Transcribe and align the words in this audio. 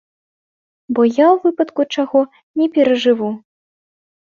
Бо 0.97 1.01
я, 1.09 1.29
у 1.35 1.39
выпадку 1.45 1.81
чаго, 1.99 2.19
не 2.63 2.67
перажыву. 2.75 3.35